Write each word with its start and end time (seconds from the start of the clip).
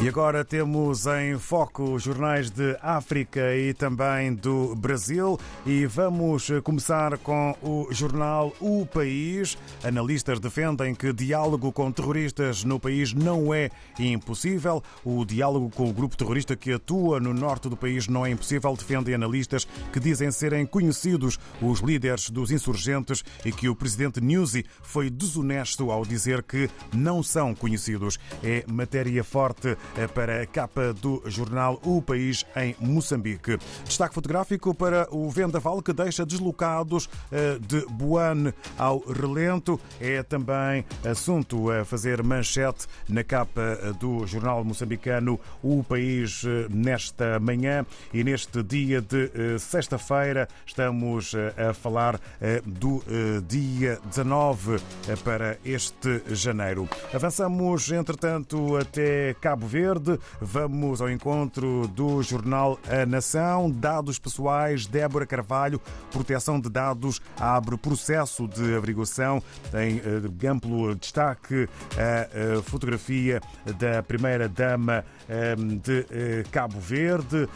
E 0.00 0.08
agora 0.08 0.44
temos 0.44 1.06
em 1.06 1.36
foco 1.40 1.94
os 1.94 2.04
jornais 2.04 2.50
de 2.50 2.78
África 2.80 3.52
e 3.56 3.74
também 3.74 4.32
do 4.32 4.72
Brasil 4.76 5.36
e 5.66 5.86
vamos 5.86 6.48
começar 6.62 7.18
com 7.18 7.52
o 7.60 7.88
jornal 7.90 8.54
O 8.60 8.86
País. 8.86 9.58
Analistas 9.82 10.38
defendem 10.38 10.94
que 10.94 11.12
diálogo 11.12 11.72
com 11.72 11.90
terroristas 11.90 12.62
no 12.62 12.78
país 12.78 13.12
não 13.12 13.52
é 13.52 13.70
impossível. 13.98 14.84
O 15.04 15.24
diálogo 15.24 15.68
com 15.68 15.90
o 15.90 15.92
grupo 15.92 16.16
terrorista 16.16 16.54
que 16.54 16.72
atua 16.72 17.18
no 17.18 17.34
norte 17.34 17.68
do 17.68 17.76
país 17.76 18.06
não 18.06 18.24
é 18.24 18.30
impossível, 18.30 18.76
defendem 18.76 19.16
analistas 19.16 19.66
que 19.92 19.98
dizem 19.98 20.30
serem 20.30 20.64
conhecidos 20.64 21.40
os 21.60 21.80
líderes 21.80 22.30
dos 22.30 22.52
insurgentes 22.52 23.24
e 23.44 23.50
que 23.50 23.68
o 23.68 23.74
presidente 23.74 24.20
Nyusi 24.20 24.64
foi 24.80 25.10
desonesto 25.10 25.90
ao 25.90 26.06
dizer 26.06 26.44
que 26.44 26.70
não 26.94 27.20
são 27.20 27.52
conhecidos. 27.52 28.16
É 28.44 28.64
matéria 28.68 29.24
forte 29.24 29.76
para 30.14 30.42
a 30.42 30.46
capa 30.46 30.92
do 30.92 31.22
jornal 31.26 31.80
O 31.84 32.00
País 32.00 32.44
em 32.56 32.74
Moçambique. 32.80 33.58
Destaque 33.84 34.14
fotográfico 34.14 34.74
para 34.74 35.08
o 35.10 35.28
vendaval 35.30 35.82
que 35.82 35.92
deixa 35.92 36.24
deslocados 36.24 37.08
eh, 37.30 37.58
de 37.60 37.84
Buane 37.86 38.52
ao 38.76 38.98
relento. 39.00 39.80
É 40.00 40.22
também 40.22 40.84
assunto 41.04 41.70
a 41.70 41.84
fazer 41.84 42.22
manchete 42.22 42.86
na 43.08 43.24
capa 43.24 43.60
eh, 43.60 43.92
do 43.98 44.26
jornal 44.26 44.64
moçambicano 44.64 45.38
O 45.62 45.82
País 45.82 46.42
eh, 46.44 46.66
nesta 46.70 47.38
manhã 47.40 47.84
e 48.12 48.22
neste 48.22 48.62
dia 48.62 49.00
de 49.00 49.58
sexta-feira 49.58 50.48
estamos 50.66 51.34
a 51.56 51.72
falar 51.74 52.20
do 52.64 53.02
dia 53.46 53.98
19 54.04 54.78
para 55.24 55.58
este 55.64 56.22
janeiro. 56.30 56.88
Avançamos, 57.12 57.90
entretanto, 57.90 58.76
até 58.76 59.34
Cabo 59.40 59.66
Verde 59.66 59.77
Verde. 59.78 60.18
Vamos 60.40 61.00
ao 61.00 61.08
encontro 61.08 61.86
do 61.94 62.20
jornal 62.20 62.80
A 62.88 63.06
Nação. 63.06 63.70
Dados 63.70 64.18
pessoais, 64.18 64.86
Débora 64.86 65.24
Carvalho. 65.24 65.80
Proteção 66.10 66.58
de 66.58 66.68
dados 66.68 67.22
abre 67.38 67.76
processo 67.78 68.48
de 68.48 68.74
averiguação. 68.74 69.40
Tem 69.70 70.02
eh, 70.04 70.48
amplo 70.48 70.96
destaque 70.96 71.68
a 71.96 72.60
fotografia 72.62 73.40
da 73.78 74.02
primeira-dama 74.02 75.04
eh, 75.28 75.54
de 75.54 76.06
eh, 76.10 76.44
Cabo 76.50 76.80
Verde 76.80 77.48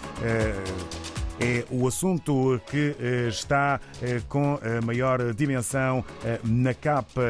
é 1.43 1.65
o 1.71 1.89
assunto 1.89 2.61
que 2.69 2.95
eh, 3.01 3.27
está 3.29 3.81
eh, 4.01 4.23
com 4.29 4.61
a 4.63 4.85
maior 4.85 5.35
dimensão 5.35 6.05
eh, 6.25 6.39
na 6.45 6.73
capa 6.73 7.23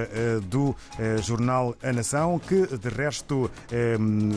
do 0.49 0.75
jornal 1.23 1.75
A 1.83 1.93
Nação, 1.93 2.39
que 2.39 2.67
de 2.67 2.89
resto 2.89 3.51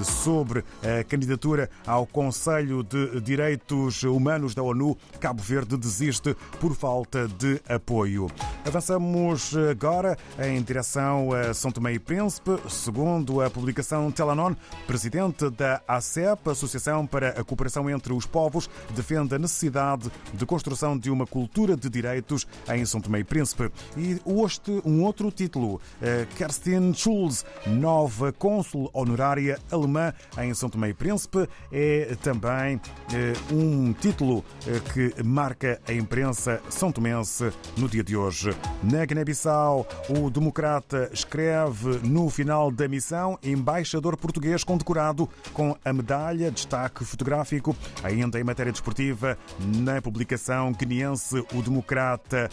sobre 0.03 0.64
a 0.84 1.03
candidatura 1.03 1.70
ao 1.86 2.06
Conselho 2.06 2.84
de 2.84 3.20
Direitos 3.22 4.03
Humanos 4.03 4.53
da 4.53 4.64
ONU, 4.64 4.98
Cabo 5.20 5.42
Verde 5.42 5.78
desiste 5.78 6.36
por 6.59 6.76
falta 6.76 7.28
de 7.28 7.62
apoio. 7.68 8.28
Avançamos 8.66 9.56
agora 9.70 10.18
em 10.40 10.62
direção 10.62 11.31
a 11.34 11.53
São 11.53 11.72
Tomé 11.72 11.94
e 11.94 12.00
Príncipe, 12.00 12.58
segundo 12.70 13.42
a 13.42 13.50
publicação 13.50 14.12
Telanon, 14.12 14.56
presidente 14.88 15.50
da 15.50 15.81
ACEP, 15.88 16.50
Associação 16.50 17.06
para 17.06 17.30
a 17.30 17.44
Cooperação 17.44 17.90
entre 17.90 18.14
os 18.14 18.26
Povos, 18.26 18.70
defende 18.96 19.36
a 19.36 19.40
necessidade 19.40 19.64
necessidade 19.66 20.11
de 20.33 20.45
construção 20.45 20.97
de 20.97 21.09
uma 21.09 21.25
cultura 21.25 21.75
de 21.75 21.89
direitos 21.89 22.47
em 22.71 22.85
São 22.85 23.02
Tomé 23.02 23.19
e 23.19 23.23
Príncipe. 23.23 23.72
E 23.97 24.22
hoje 24.23 24.59
um 24.83 25.03
outro 25.03 25.31
título, 25.31 25.81
eh, 26.02 26.27
Kerstin 26.38 26.94
Schulz, 26.94 27.45
nova 27.66 28.31
cônsul 28.31 28.89
honorária 28.94 29.59
alemã 29.72 30.13
em 30.38 30.53
São 30.53 30.69
Tomé 30.69 30.89
e 30.89 30.94
Príncipe, 30.94 31.47
é 31.72 32.16
também 32.22 32.80
eh, 33.11 33.33
um 33.52 33.94
título 33.94 34.44
eh, 34.67 34.79
que 34.94 35.23
marca 35.23 35.81
a 35.88 35.94
imprensa 35.94 36.61
são 36.69 36.91
tomense 36.91 37.51
no 37.78 37.90
dia 37.90 38.03
de 38.03 38.16
hoje. 38.16 38.56
Na 38.84 39.03
Guiné-Bissau, 39.06 39.88
o 40.09 40.29
democrata 40.29 41.09
escreve 41.11 42.00
no 42.07 42.29
final 42.29 42.72
da 42.72 42.88
missão 42.88 43.38
embaixador 43.44 44.16
português 44.17 44.63
condecorado 44.63 45.28
com 45.53 45.75
a 45.84 45.94
medalha, 45.94 46.51
destaque 46.51 47.03
fotográfico, 47.03 47.75
ainda 48.03 48.40
em 48.40 48.44
matéria 48.44 48.72
desportiva, 48.72 49.38
na 49.59 50.01
publicação 50.01 50.71
guineense 50.71 51.45
O 51.53 51.61
Democrata. 51.61 52.49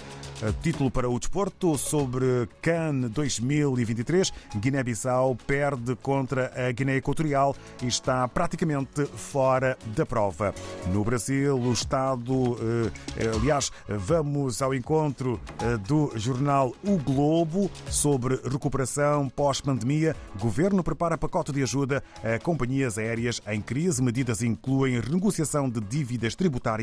Título 0.61 0.91
para 0.91 1.09
o 1.09 1.19
desporto 1.19 1.79
sobre 1.79 2.49
CAN 2.61 3.09
2023. 3.11 4.33
Guiné-Bissau 4.57 5.37
perde 5.47 5.95
contra 5.97 6.53
a 6.57 6.73
Guiné 6.73 6.97
Equatorial 6.97 7.55
e 7.83 7.87
está 7.87 8.27
praticamente 8.27 9.07
fora 9.07 9.79
da 9.95 10.05
prova. 10.05 10.55
No 10.93 11.05
Brasil, 11.05 11.57
o 11.57 11.73
Estado, 11.73 12.57
eh, 13.17 13.31
aliás, 13.35 13.71
vamos 13.89 14.61
ao 14.61 14.75
encontro 14.75 15.41
eh, 15.61 15.77
do 15.79 16.13
jornal 16.17 16.75
O 16.85 16.97
Globo 16.99 17.71
sobre 17.89 18.37
recuperação 18.37 19.29
pós-pandemia. 19.29 20.17
Governo 20.39 20.83
prepara 20.83 21.17
pacote 21.17 21.53
de 21.53 21.63
ajuda 21.63 22.03
a 22.23 22.39
companhias 22.39 22.99
aéreas 22.99 23.41
em 23.47 23.61
crise. 23.61 24.03
Medidas 24.03 24.43
incluem 24.43 24.99
renegociação 24.99 25.71
de 25.71 25.81
dívidas 25.81 26.35
tributárias 26.35 26.82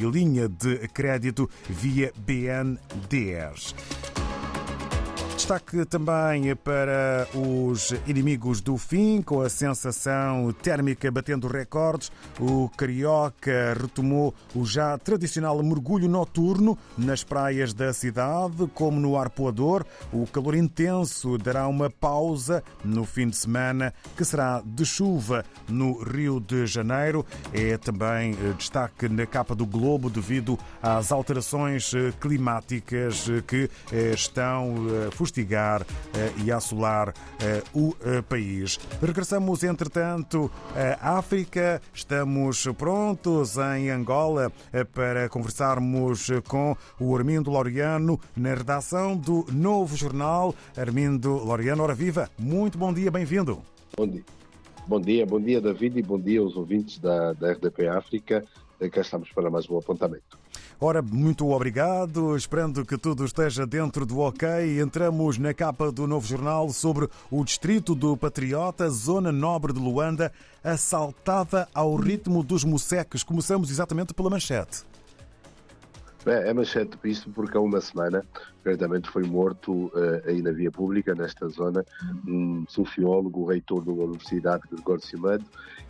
e 0.00 0.04
linha 0.06 0.48
de 0.48 0.88
crédito 0.88 1.48
via 1.68 2.12
BNDES. 2.16 3.74
Destaque 5.50 5.84
também 5.84 6.54
para 6.54 7.26
os 7.34 7.92
inimigos 8.06 8.60
do 8.60 8.76
fim, 8.76 9.20
com 9.20 9.40
a 9.40 9.48
sensação 9.48 10.52
térmica 10.52 11.10
batendo 11.10 11.48
recordes. 11.48 12.12
O 12.38 12.68
Carioca 12.76 13.76
retomou 13.76 14.32
o 14.54 14.64
já 14.64 14.96
tradicional 14.96 15.60
mergulho 15.60 16.08
noturno 16.08 16.78
nas 16.96 17.24
praias 17.24 17.74
da 17.74 17.92
cidade, 17.92 18.68
como 18.74 19.00
no 19.00 19.18
Arpoador. 19.18 19.84
O 20.12 20.24
calor 20.24 20.54
intenso 20.54 21.36
dará 21.36 21.66
uma 21.66 21.90
pausa 21.90 22.62
no 22.84 23.04
fim 23.04 23.28
de 23.28 23.36
semana, 23.36 23.92
que 24.16 24.24
será 24.24 24.62
de 24.64 24.86
chuva 24.86 25.44
no 25.68 26.00
Rio 26.00 26.38
de 26.38 26.64
Janeiro. 26.64 27.26
É 27.52 27.76
também 27.76 28.34
eh, 28.40 28.54
destaque 28.56 29.08
na 29.08 29.26
capa 29.26 29.56
do 29.56 29.66
Globo 29.66 30.08
devido 30.08 30.56
às 30.80 31.10
alterações 31.10 31.92
eh, 31.92 32.12
climáticas 32.20 33.28
eh, 33.28 33.42
que 33.44 33.68
estão 34.14 34.74
fustigadas 35.10 35.39
castigar 35.40 35.86
eh, 36.14 36.32
e 36.44 36.52
assolar 36.52 37.14
eh, 37.40 37.62
o 37.74 37.94
eh, 38.04 38.22
país. 38.22 38.78
Regressamos, 39.00 39.62
entretanto, 39.62 40.50
à 41.00 41.18
África. 41.18 41.80
Estamos 41.92 42.66
prontos 42.76 43.56
em 43.56 43.90
Angola 43.90 44.52
para 44.94 45.28
conversarmos 45.28 46.28
com 46.46 46.76
o 46.98 47.16
Armindo 47.16 47.50
Laureano 47.50 48.20
na 48.36 48.54
redação 48.54 49.16
do 49.16 49.46
novo 49.52 49.96
jornal. 49.96 50.54
Armindo 50.76 51.44
Laureano, 51.44 51.82
hora 51.82 51.94
viva. 51.94 52.30
Muito 52.38 52.78
bom 52.78 52.92
dia, 52.92 53.10
bem-vindo. 53.10 53.62
Bom 53.96 54.06
dia. 54.06 54.24
Bom 54.86 55.00
dia, 55.00 55.26
bom 55.26 55.40
dia 55.40 55.60
David 55.60 55.98
e 55.98 56.02
bom 56.02 56.18
dia 56.18 56.40
aos 56.40 56.56
ouvintes 56.56 56.98
da, 56.98 57.32
da 57.32 57.52
RDP 57.52 57.88
África. 57.88 58.44
Cá 58.90 59.00
estamos 59.02 59.30
para 59.30 59.50
mais 59.50 59.68
um 59.68 59.76
apontamento. 59.78 60.38
Ora, 60.82 61.02
muito 61.02 61.46
obrigado. 61.50 62.34
Esperando 62.34 62.86
que 62.86 62.96
tudo 62.96 63.26
esteja 63.26 63.66
dentro 63.66 64.06
do 64.06 64.20
ok, 64.20 64.80
entramos 64.80 65.36
na 65.36 65.52
capa 65.52 65.92
do 65.92 66.06
novo 66.06 66.26
jornal 66.26 66.70
sobre 66.70 67.06
o 67.30 67.44
distrito 67.44 67.94
do 67.94 68.16
Patriota, 68.16 68.88
zona 68.88 69.30
nobre 69.30 69.74
de 69.74 69.78
Luanda, 69.78 70.32
assaltada 70.64 71.68
ao 71.74 71.96
ritmo 71.96 72.42
dos 72.42 72.64
moceques. 72.64 73.22
Começamos 73.22 73.70
exatamente 73.70 74.14
pela 74.14 74.30
manchete. 74.30 74.89
É, 76.26 76.50
é 76.50 76.54
manchete 76.54 76.98
isto 77.04 77.30
porque 77.30 77.56
há 77.56 77.60
uma 77.60 77.80
semana, 77.80 78.22
verdadeiramente 78.62 79.08
foi 79.08 79.22
morto 79.24 79.86
uh, 79.86 80.22
aí 80.26 80.42
na 80.42 80.52
via 80.52 80.70
pública, 80.70 81.14
nesta 81.14 81.48
zona, 81.48 81.84
um 82.26 82.64
sociólogo, 82.68 83.46
reitor 83.46 83.84
da 83.84 83.92
Universidade 83.92 84.62
Gregório 84.70 85.04
Simado 85.04 85.44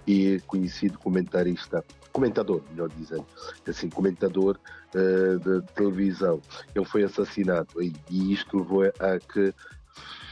e 0.06 0.40
conhecido 0.46 0.98
comentarista 0.98 1.84
comentador, 2.12 2.62
melhor 2.70 2.88
dizendo, 2.96 3.26
assim, 3.68 3.88
comentador 3.88 4.58
uh, 4.94 5.38
de 5.38 5.66
televisão. 5.74 6.40
Ele 6.74 6.84
foi 6.84 7.02
assassinado 7.02 7.82
e, 7.82 7.92
e 8.08 8.32
isto 8.32 8.58
levou 8.58 8.84
a 8.84 9.18
que 9.18 9.52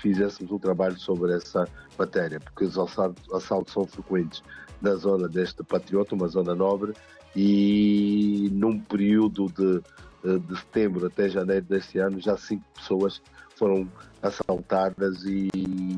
fizéssemos 0.01 0.53
um 0.53 0.59
trabalho 0.59 0.99
sobre 0.99 1.35
essa 1.35 1.69
matéria, 1.99 2.39
porque 2.39 2.65
os 2.65 2.79
assaltos, 2.79 3.33
assaltos 3.35 3.73
são 3.73 3.85
frequentes 3.85 4.43
na 4.81 4.95
zona 4.95 5.29
deste 5.29 5.63
patriota, 5.63 6.15
uma 6.15 6.29
zona 6.29 6.55
nobre, 6.55 6.93
e 7.35 8.49
num 8.53 8.79
período 8.79 9.47
de, 9.47 9.81
eh, 10.25 10.39
de 10.39 10.59
setembro 10.59 11.07
até 11.07 11.29
janeiro 11.29 11.67
deste 11.67 11.99
ano 11.99 12.21
já 12.21 12.37
cinco 12.37 12.65
pessoas 12.75 13.21
foram 13.57 13.91
assaltadas 14.23 15.25
e 15.25 15.49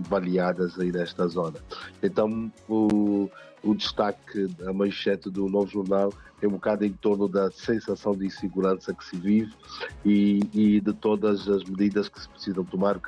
baleadas 0.09 0.79
aí 0.79 0.91
nesta 0.91 1.29
zona. 1.29 1.59
Então 2.03 2.51
o, 2.69 3.31
o 3.63 3.75
destaque, 3.75 4.49
a 4.67 4.73
manchete 4.73 5.31
do 5.31 5.47
novo 5.49 5.71
jornal 5.71 6.13
é 6.41 6.47
um 6.47 6.53
bocado 6.53 6.85
em 6.85 6.93
torno 6.93 7.29
da 7.29 7.51
sensação 7.51 8.17
de 8.17 8.27
insegurança 8.27 8.95
que 8.95 9.05
se 9.05 9.17
vive 9.17 9.53
e, 10.05 10.41
e 10.55 10.81
de 10.81 10.93
todas 10.95 11.49
as 11.49 11.65
medidas 11.65 12.09
que 12.09 12.21
se 12.21 12.29
precisam 12.29 12.65
tomar, 12.65 12.99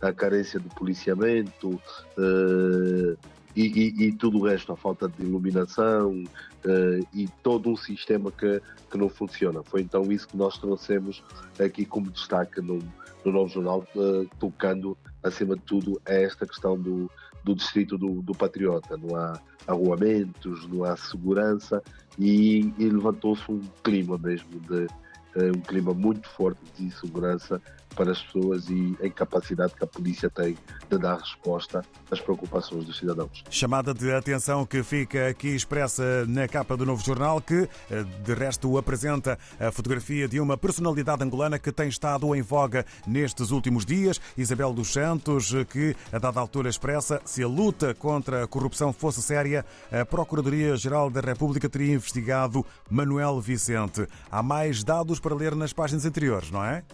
a 0.00 0.12
carência 0.12 0.60
de 0.60 0.68
policiamento, 0.74 1.80
eh, 2.18 3.16
e, 3.56 3.66
e, 3.66 4.06
e, 4.06 4.12
tudo 4.12 4.38
o 4.38 4.46
resto, 4.46 4.72
a 4.72 4.76
falta 4.76 5.08
de 5.08 5.22
iluminação 5.22 6.22
uh, 6.64 7.06
e 7.12 7.28
todo 7.42 7.70
um 7.70 7.76
sistema 7.76 8.30
que, 8.30 8.60
que 8.90 8.98
não 8.98 9.08
funciona. 9.08 9.62
Foi 9.62 9.80
então 9.80 10.10
isso 10.12 10.28
que 10.28 10.36
nós 10.36 10.58
trouxemos 10.58 11.22
aqui 11.58 11.84
como 11.84 12.10
destaque 12.10 12.60
no, 12.60 12.78
no 13.24 13.32
novo 13.32 13.48
jornal, 13.48 13.84
uh, 13.96 14.28
tocando 14.38 14.96
acima 15.22 15.56
de 15.56 15.62
tudo 15.62 16.00
a 16.06 16.12
esta 16.12 16.46
questão 16.46 16.78
do, 16.78 17.10
do 17.44 17.54
distrito 17.54 17.98
do, 17.98 18.22
do 18.22 18.32
Patriota. 18.32 18.96
Não 18.96 19.16
há 19.16 19.40
arruamentos, 19.66 20.66
não 20.68 20.84
há 20.84 20.96
segurança 20.96 21.82
e, 22.18 22.72
e 22.78 22.88
levantou-se 22.88 23.50
um 23.50 23.60
clima 23.82 24.18
mesmo 24.18 24.60
de 24.60 24.84
uh, 24.84 25.56
um 25.56 25.60
clima 25.60 25.92
muito 25.92 26.28
forte 26.28 26.60
de 26.76 26.84
insegurança 26.84 27.60
para 27.98 28.12
as 28.12 28.22
pessoas 28.22 28.70
e 28.70 28.96
a 29.02 29.06
incapacidade 29.08 29.74
que 29.74 29.82
a 29.82 29.86
polícia 29.86 30.30
tem 30.30 30.56
de 30.88 30.98
dar 30.98 31.16
resposta 31.16 31.84
às 32.08 32.20
preocupações 32.20 32.84
dos 32.84 32.96
cidadãos. 32.96 33.42
Chamada 33.50 33.92
de 33.92 34.12
atenção 34.12 34.64
que 34.64 34.84
fica 34.84 35.26
aqui 35.26 35.48
expressa 35.48 36.24
na 36.28 36.46
capa 36.46 36.76
do 36.76 36.86
novo 36.86 37.04
jornal, 37.04 37.40
que 37.40 37.68
eh, 37.90 38.04
de 38.24 38.34
resto 38.34 38.78
apresenta 38.78 39.36
a 39.58 39.72
fotografia 39.72 40.28
de 40.28 40.38
uma 40.38 40.56
personalidade 40.56 41.24
angolana 41.24 41.58
que 41.58 41.72
tem 41.72 41.88
estado 41.88 42.32
em 42.36 42.40
voga 42.40 42.86
nestes 43.04 43.50
últimos 43.50 43.84
dias, 43.84 44.20
Isabel 44.36 44.72
dos 44.72 44.92
Santos, 44.92 45.52
que 45.68 45.96
a 46.12 46.18
dada 46.20 46.38
altura 46.38 46.68
expressa 46.68 47.20
se 47.24 47.42
a 47.42 47.48
luta 47.48 47.94
contra 47.94 48.44
a 48.44 48.46
corrupção 48.46 48.92
fosse 48.92 49.20
séria, 49.20 49.66
a 49.90 50.06
Procuradoria-Geral 50.06 51.10
da 51.10 51.20
República 51.20 51.68
teria 51.68 51.94
investigado 51.94 52.64
Manuel 52.88 53.40
Vicente. 53.40 54.06
Há 54.30 54.40
mais 54.40 54.84
dados 54.84 55.18
para 55.18 55.34
ler 55.34 55.56
nas 55.56 55.72
páginas 55.72 56.06
anteriores, 56.06 56.52
não 56.52 56.64
é? 56.64 56.84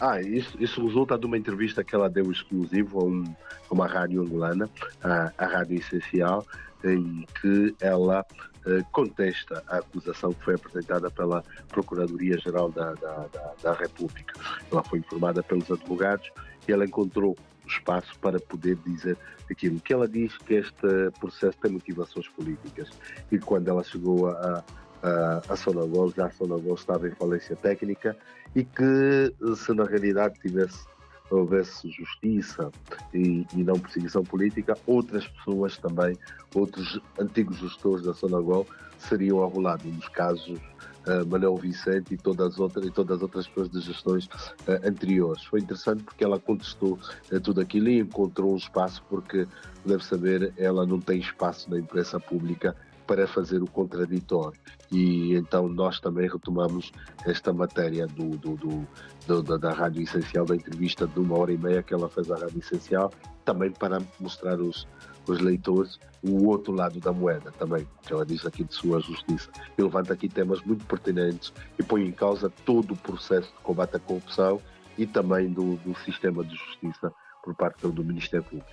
Ah, 0.00 0.20
isso, 0.20 0.56
isso 0.58 0.84
resulta 0.86 1.18
de 1.18 1.26
uma 1.26 1.36
entrevista 1.36 1.84
que 1.84 1.94
ela 1.94 2.08
deu 2.08 2.32
exclusivo 2.32 3.00
a, 3.00 3.04
um, 3.04 3.24
a 3.70 3.74
uma 3.74 3.86
rádio 3.86 4.22
angolana, 4.22 4.68
a, 5.02 5.32
a 5.36 5.46
Rádio 5.46 5.78
Essencial, 5.78 6.46
em 6.82 7.26
que 7.40 7.74
ela 7.80 8.24
eh, 8.66 8.82
contesta 8.92 9.62
a 9.68 9.78
acusação 9.78 10.32
que 10.32 10.44
foi 10.44 10.54
apresentada 10.54 11.10
pela 11.10 11.42
Procuradoria-Geral 11.68 12.70
da, 12.70 12.92
da, 12.94 13.26
da, 13.26 13.54
da, 13.62 13.72
República. 13.72 14.38
Ela 14.70 14.82
foi 14.84 14.98
informada 14.98 15.42
pelos 15.42 15.70
advogados 15.70 16.30
e 16.68 16.72
ela 16.72 16.84
encontrou 16.84 17.36
espaço 17.66 18.18
para 18.20 18.38
poder 18.38 18.76
dizer 18.84 19.16
aquilo 19.50 19.80
que 19.80 19.92
ela 19.92 20.06
diz 20.06 20.36
que 20.38 20.54
este 20.54 21.10
processo 21.18 21.56
tem 21.58 21.72
motivações 21.72 22.28
políticas 22.28 22.88
e 23.30 23.38
quando 23.38 23.68
ela 23.68 23.82
chegou 23.82 24.28
a, 24.28 24.64
a, 25.02 25.42
a 25.48 25.56
Sonagol, 25.56 26.12
já 26.16 26.26
a 26.26 26.30
Sonagol 26.30 26.74
estava 26.74 27.08
em 27.08 27.12
falência 27.12 27.56
técnica 27.56 28.16
e 28.54 28.64
que 28.64 29.34
se 29.56 29.72
na 29.72 29.84
realidade 29.84 30.40
tivesse 30.40 30.90
houvesse 31.30 31.88
justiça 31.90 32.70
e, 33.14 33.46
e, 33.54 33.62
não 33.62 33.78
perseguição 33.78 34.24
política, 34.24 34.76
outras 34.86 35.26
pessoas 35.28 35.76
também, 35.78 36.18
outros 36.54 37.00
antigos 37.18 37.58
gestores 37.58 38.04
da 38.04 38.12
Sonagol 38.12 38.66
seriam 38.98 39.42
arrolados. 39.42 39.86
Nos 39.86 40.08
casos 40.08 40.58
uh, 40.58 41.26
Manuel 41.28 41.56
Vicente 41.56 42.14
e 42.14 42.16
todas, 42.16 42.54
as 42.54 42.58
outras, 42.58 42.84
e 42.84 42.90
todas 42.90 43.16
as 43.16 43.22
outras 43.22 43.46
pessoas 43.46 43.70
de 43.70 43.80
gestões 43.80 44.26
uh, 44.26 44.84
anteriores. 44.84 45.44
Foi 45.44 45.60
interessante 45.60 46.02
porque 46.02 46.24
ela 46.24 46.38
contestou 46.38 46.98
uh, 47.32 47.40
tudo 47.40 47.60
aquilo 47.60 47.88
e 47.88 48.00
encontrou 48.00 48.52
um 48.52 48.56
espaço, 48.56 49.02
porque, 49.08 49.46
deve 49.84 50.04
saber, 50.04 50.52
ela 50.56 50.84
não 50.84 51.00
tem 51.00 51.20
espaço 51.20 51.70
na 51.70 51.78
imprensa 51.78 52.18
pública 52.18 52.76
para 53.10 53.26
fazer 53.26 53.60
o 53.60 53.66
contraditório. 53.66 54.56
E 54.92 55.34
então 55.34 55.68
nós 55.68 55.98
também 55.98 56.28
retomamos 56.28 56.92
esta 57.26 57.52
matéria 57.52 58.06
do, 58.06 58.36
do, 58.36 58.54
do, 58.54 59.42
do, 59.42 59.58
da 59.58 59.72
Rádio 59.72 60.04
Essencial, 60.04 60.46
da 60.46 60.54
entrevista 60.54 61.08
de 61.08 61.18
uma 61.18 61.36
hora 61.36 61.52
e 61.52 61.58
meia 61.58 61.82
que 61.82 61.92
ela 61.92 62.08
fez 62.08 62.30
à 62.30 62.36
Rádio 62.36 62.60
Essencial, 62.60 63.12
também 63.44 63.72
para 63.72 63.98
mostrar 64.20 64.60
os, 64.60 64.86
os 65.26 65.40
leitores 65.40 65.98
o 66.22 66.46
outro 66.46 66.72
lado 66.72 67.00
da 67.00 67.12
moeda 67.12 67.50
também, 67.58 67.84
que 68.02 68.12
ela 68.12 68.24
diz 68.24 68.46
aqui 68.46 68.62
de 68.62 68.74
sua 68.74 69.00
justiça. 69.00 69.50
E 69.76 69.82
levanta 69.82 70.12
aqui 70.12 70.28
temas 70.28 70.62
muito 70.62 70.86
pertinentes 70.86 71.52
e 71.80 71.82
põe 71.82 72.06
em 72.06 72.12
causa 72.12 72.48
todo 72.64 72.94
o 72.94 72.96
processo 72.96 73.48
de 73.48 73.58
combate 73.64 73.96
à 73.96 73.98
corrupção 73.98 74.62
e 74.96 75.04
também 75.04 75.52
do, 75.52 75.74
do 75.78 75.98
sistema 76.04 76.44
de 76.44 76.54
justiça 76.54 77.12
por 77.42 77.56
parte 77.56 77.88
do 77.88 78.04
Ministério 78.04 78.44
Público. 78.44 78.70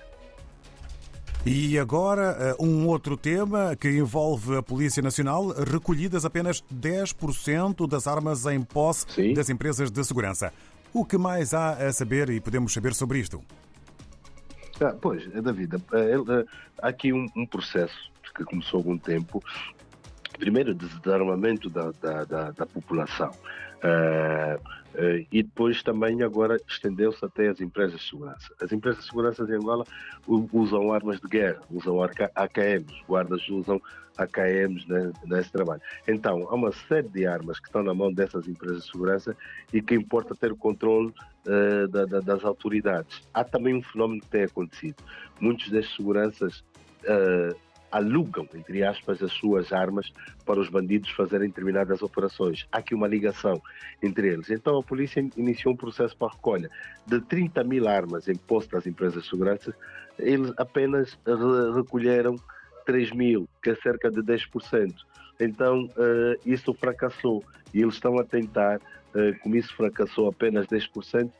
E 1.45 1.79
agora, 1.79 2.35
eh, 2.39 2.55
um 2.59 2.87
outro 2.87 3.15
tema 3.15 3.75
que 3.75 3.89
envolve 3.89 4.57
a 4.57 4.61
Polícia 4.63 5.01
Nacional, 5.01 5.47
recolhidas 5.49 6.25
apenas 6.25 6.61
10% 6.73 7.87
das 7.87 8.05
armas 8.05 8.45
em 8.45 8.61
posse 8.61 9.05
Sim. 9.07 9.33
das 9.33 9.49
empresas 9.49 9.89
de 9.89 10.03
segurança. 10.03 10.51
O 10.93 11.05
que 11.05 11.17
mais 11.17 11.53
há 11.53 11.73
a 11.73 11.93
saber 11.93 12.29
e 12.29 12.41
podemos 12.41 12.73
saber 12.73 12.93
sobre 12.93 13.19
isto? 13.19 13.41
Ah, 14.81 14.93
pois, 15.01 15.23
é 15.33 15.41
David, 15.41 15.75
eh, 15.75 15.79
eh, 15.93 16.45
há 16.81 16.89
aqui 16.89 17.13
um, 17.13 17.25
um 17.35 17.45
processo 17.45 18.11
que 18.35 18.43
começou 18.43 18.79
há 18.79 18.81
algum 18.81 18.97
tempo, 18.97 19.43
primeiro, 20.37 20.73
de 20.73 20.87
desarmamento 20.99 21.69
da, 21.69 21.91
da, 22.01 22.23
da, 22.23 22.51
da 22.51 22.65
população. 22.65 23.31
Uh, 23.77 24.57
uh, 24.57 25.27
e 25.31 25.43
depois 25.43 25.83
também 25.83 26.23
agora 26.23 26.59
estendeu-se 26.67 27.23
até 27.23 27.47
as 27.47 27.61
empresas 27.61 27.99
de 27.99 28.09
segurança. 28.09 28.53
As 28.61 28.71
empresas 28.71 29.01
de 29.01 29.09
segurança 29.09 29.43
em 29.43 29.53
Angola 29.53 29.85
usam 30.27 30.91
armas 30.91 31.19
de 31.19 31.27
guerra, 31.27 31.61
usam 31.69 32.01
AKMs, 32.01 33.03
guardas 33.07 33.47
usam 33.49 33.81
AKMs 34.17 34.87
né, 34.87 35.11
nesse 35.25 35.51
trabalho. 35.51 35.81
Então, 36.07 36.47
há 36.49 36.55
uma 36.55 36.71
série 36.71 37.07
de 37.07 37.27
armas 37.27 37.59
que 37.59 37.67
estão 37.67 37.83
na 37.83 37.93
mão 37.93 38.11
dessas 38.11 38.47
empresas 38.47 38.83
de 38.83 38.91
segurança 38.91 39.35
e 39.71 39.81
que 39.81 39.93
importa 39.93 40.33
ter 40.33 40.51
o 40.51 40.57
controle 40.57 41.13
uh, 41.45 41.87
da, 41.87 42.05
da, 42.05 42.19
das 42.19 42.43
autoridades. 42.43 43.21
Há 43.33 43.43
também 43.43 43.75
um 43.75 43.83
fenómeno 43.83 44.21
que 44.21 44.27
tem 44.27 44.43
acontecido. 44.43 44.95
Muitos 45.39 45.69
destes 45.69 45.95
seguranças 45.95 46.63
alugam, 47.91 48.47
entre 48.53 48.83
aspas, 48.83 49.21
as 49.21 49.31
suas 49.31 49.71
armas 49.71 50.11
para 50.45 50.59
os 50.59 50.69
bandidos 50.69 51.09
fazerem 51.11 51.47
determinadas 51.47 52.01
operações. 52.01 52.67
Há 52.71 52.79
aqui 52.79 52.93
uma 52.93 53.07
ligação 53.07 53.61
entre 54.01 54.27
eles. 54.27 54.49
Então 54.49 54.77
a 54.77 54.83
polícia 54.83 55.25
iniciou 55.35 55.73
um 55.73 55.77
processo 55.77 56.15
para 56.17 56.27
a 56.27 56.31
recolha 56.31 56.69
de 57.05 57.19
30 57.21 57.63
mil 57.63 57.87
armas 57.87 58.27
em 58.27 58.35
posse 58.35 58.69
das 58.69 58.85
empresas 58.85 59.23
de 59.23 59.29
segurança. 59.29 59.75
Eles 60.19 60.51
apenas 60.57 61.17
recolheram 61.75 62.35
3 62.85 63.11
mil, 63.11 63.47
que 63.61 63.69
é 63.69 63.75
cerca 63.75 64.09
de 64.09 64.21
10%. 64.21 64.93
Então 65.39 65.85
uh, 65.85 66.39
isso 66.45 66.73
fracassou 66.73 67.43
e 67.73 67.81
eles 67.81 67.95
estão 67.95 68.17
a 68.17 68.23
tentar, 68.23 68.77
uh, 68.77 69.39
como 69.41 69.55
isso 69.55 69.75
fracassou 69.75 70.29
apenas 70.29 70.65
10%, 70.67 71.27
uh, 71.27 71.31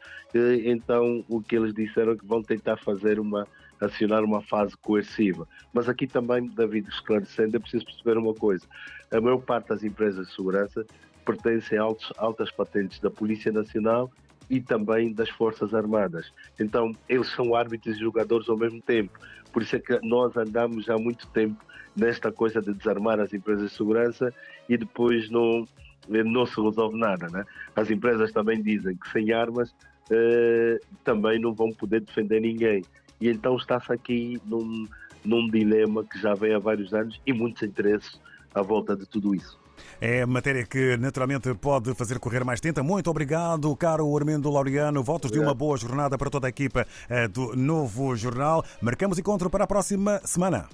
então 0.66 1.26
o 1.28 1.42
que 1.42 1.56
eles 1.56 1.74
disseram 1.74 2.12
é 2.12 2.16
que 2.16 2.26
vão 2.26 2.44
tentar 2.44 2.78
fazer 2.78 3.20
uma 3.20 3.48
acionar 3.80 4.24
uma 4.24 4.42
fase 4.42 4.76
coerciva. 4.78 5.48
Mas 5.74 5.88
aqui 5.88 6.08
também, 6.08 6.48
David, 6.48 6.88
esclarecendo, 6.90 7.58
é 7.58 7.60
preciso 7.60 7.86
perceber 7.86 8.18
uma 8.18 8.34
coisa. 8.34 8.66
A 9.12 9.22
maior 9.22 9.40
parte 9.40 9.70
das 9.70 9.84
empresas 9.84 10.28
de 10.28 10.34
segurança 10.34 10.86
pertencem 11.26 11.78
a 11.78 11.84
altos, 11.84 12.12
altas 12.18 12.52
patentes 12.52 13.00
da 13.00 13.10
Polícia 13.10 13.52
Nacional 13.52 14.12
e 14.50 14.62
também 14.62 15.14
das 15.14 15.30
Forças 15.30 15.74
Armadas. 15.74 16.32
Então, 16.60 16.94
eles 17.08 17.28
são 17.30 17.54
árbitros 17.54 17.98
e 17.98 18.00
jogadores 18.00 18.48
ao 18.48 18.58
mesmo 18.58 18.82
tempo. 18.82 19.20
Por 19.52 19.62
isso 19.62 19.76
é 19.76 19.80
que 19.80 20.00
nós 20.04 20.36
andamos 20.38 20.90
há 20.90 20.98
muito 20.98 21.28
tempo 21.28 21.64
nesta 21.96 22.32
coisa 22.32 22.62
de 22.62 22.74
desarmar 22.74 23.20
as 23.20 23.34
empresas 23.34 23.72
de 23.72 23.76
segurança 23.76 24.34
e 24.70 24.78
depois 24.78 25.30
não, 25.30 25.68
não 26.08 26.46
se 26.46 26.62
resolve 26.62 26.98
nada. 26.98 27.28
Né? 27.30 27.44
As 27.76 27.90
empresas 27.90 28.32
também 28.32 28.62
dizem 28.62 28.96
que 28.96 29.10
sem 29.10 29.34
armas 29.34 29.76
eh, 30.10 30.80
também 31.04 31.40
não 31.40 31.54
vão 31.54 31.72
poder 31.72 32.02
defender 32.02 32.40
ninguém. 32.40 32.84
E 33.20 33.30
então 33.30 33.56
está-se 33.58 33.92
aqui 33.92 34.40
num, 34.46 34.88
num 35.24 35.50
dilema 35.50 36.04
que 36.04 36.20
já 36.20 36.34
vem 36.34 36.54
há 36.54 36.60
vários 36.60 36.94
anos 36.94 37.20
e 37.26 37.34
muitos 37.34 37.64
interesses 37.64 38.20
à 38.54 38.62
volta 38.62 38.96
de 38.96 39.06
tudo 39.06 39.34
isso. 39.34 39.58
É 40.00 40.26
matéria 40.26 40.66
que 40.66 40.98
naturalmente 40.98 41.54
pode 41.56 41.94
fazer 41.96 42.20
correr 42.20 42.44
mais 42.44 42.60
tinta. 42.60 42.84
Muito 42.84 43.10
obrigado, 43.10 43.76
caro 43.76 44.16
Armindo 44.16 44.50
Laureano. 44.50 45.04
Votos 45.04 45.32
de 45.32 45.40
uma 45.40 45.54
boa 45.54 45.78
jornada 45.78 46.18
para 46.18 46.30
toda 46.30 46.48
a 46.48 46.50
equipa 46.50 46.86
eh, 47.10 47.28
do 47.28 47.56
Novo 47.56 48.16
Jornal. 48.16 48.64
Marcamos 48.82 49.18
encontro 49.18 49.50
para 49.50 49.64
a 49.64 49.68
próxima 49.68 50.20
semana. 50.24 50.68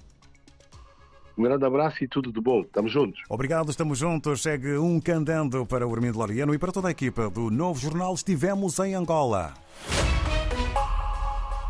Um 1.38 1.43
grande 1.43 1.65
abraço 1.65 2.03
e 2.03 2.07
tudo 2.07 2.31
de 2.31 2.39
bom. 2.39 2.62
Estamos 2.62 2.91
juntos. 2.91 3.19
Obrigado, 3.27 3.71
estamos 3.71 3.97
juntos. 3.97 4.41
Segue 4.41 4.77
um 4.77 5.00
candando 5.00 5.65
para 5.65 5.88
o 5.88 5.93
Armindo 5.93 6.19
Laureano 6.19 6.53
e 6.53 6.59
para 6.59 6.71
toda 6.71 6.89
a 6.89 6.91
equipa 6.91 7.29
do 7.29 7.50
Novo 7.50 7.79
Jornal. 7.79 8.13
Estivemos 8.13 8.77
em 8.79 8.93
Angola. 8.93 9.53